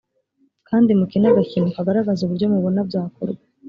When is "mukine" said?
0.99-1.25